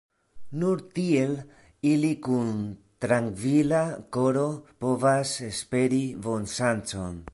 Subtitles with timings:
[0.61, 1.33] Nur tiel
[1.89, 2.49] ili kun
[3.05, 3.83] trankvila
[4.19, 4.47] koro
[4.87, 7.23] povas esperi bonŝancon.